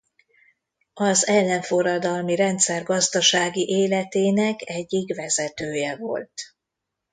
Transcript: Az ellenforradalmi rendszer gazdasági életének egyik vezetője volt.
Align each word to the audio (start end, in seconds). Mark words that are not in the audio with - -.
Az 0.93 1.27
ellenforradalmi 1.27 2.35
rendszer 2.35 2.83
gazdasági 2.83 3.67
életének 3.69 4.59
egyik 4.69 5.15
vezetője 5.15 5.95
volt. 5.95 6.33